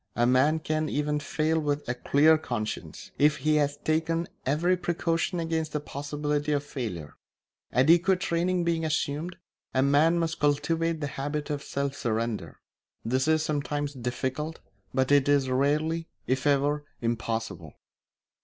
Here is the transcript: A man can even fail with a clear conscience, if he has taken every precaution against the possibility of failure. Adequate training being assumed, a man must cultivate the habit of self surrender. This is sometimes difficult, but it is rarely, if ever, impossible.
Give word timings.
A 0.15 0.25
man 0.25 0.57
can 0.57 0.89
even 0.89 1.19
fail 1.19 1.59
with 1.59 1.87
a 1.87 1.93
clear 1.93 2.35
conscience, 2.35 3.11
if 3.19 3.37
he 3.37 3.57
has 3.57 3.77
taken 3.77 4.27
every 4.47 4.75
precaution 4.75 5.39
against 5.39 5.73
the 5.73 5.79
possibility 5.79 6.51
of 6.53 6.63
failure. 6.63 7.17
Adequate 7.71 8.19
training 8.19 8.63
being 8.63 8.83
assumed, 8.83 9.37
a 9.75 9.83
man 9.83 10.17
must 10.17 10.39
cultivate 10.39 11.01
the 11.01 11.05
habit 11.21 11.51
of 11.51 11.61
self 11.61 11.95
surrender. 11.95 12.59
This 13.05 13.27
is 13.27 13.43
sometimes 13.43 13.93
difficult, 13.93 14.59
but 14.91 15.11
it 15.11 15.29
is 15.29 15.51
rarely, 15.51 16.07
if 16.25 16.47
ever, 16.47 16.83
impossible. 16.99 17.75